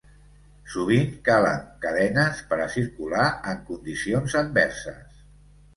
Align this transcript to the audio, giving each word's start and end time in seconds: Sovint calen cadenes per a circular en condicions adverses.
Sovint 0.75 1.11
calen 1.27 1.61
cadenes 1.85 2.41
per 2.53 2.59
a 2.65 2.67
circular 2.79 3.29
en 3.53 3.65
condicions 3.71 4.41
adverses. 4.45 5.27